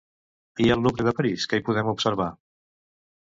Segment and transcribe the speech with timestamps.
[0.67, 2.29] I al Louvre de París què hi podem observar?